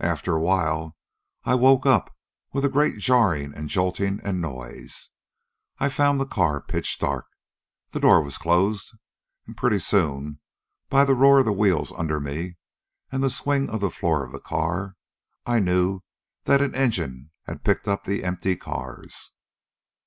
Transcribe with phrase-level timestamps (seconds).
[0.00, 0.96] "After a while
[1.44, 2.16] I woke up
[2.54, 5.10] with a great jarring and jolting and noise.
[5.78, 7.26] I found the car pitch dark.
[7.90, 8.96] The door was closed,
[9.46, 10.40] and pretty soon,
[10.88, 12.56] by the roar of the wheels under me
[13.10, 14.94] and the swing of the floor of the car,
[15.44, 16.00] I knew
[16.44, 19.32] that an engine had picked up the empty cars.